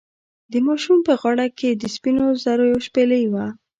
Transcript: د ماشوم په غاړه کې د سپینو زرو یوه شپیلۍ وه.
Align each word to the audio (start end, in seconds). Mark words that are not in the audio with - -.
د 0.51 0.53
ماشوم 0.67 0.99
په 1.07 1.13
غاړه 1.21 1.47
کې 1.57 1.69
د 1.73 1.83
سپینو 1.95 2.25
زرو 2.43 2.63
یوه 2.71 2.81
شپیلۍ 2.87 3.23
وه. 3.33 3.45